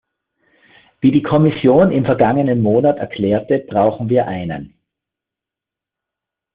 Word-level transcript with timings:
Wie 0.99 1.11
die 1.11 1.21
Kommission 1.21 1.91
im 1.91 2.05
vergangenen 2.05 2.63
Monat 2.63 2.97
erklärte, 2.97 3.59
brauchen 3.59 4.09
wir 4.09 4.27
einen. 4.27 4.73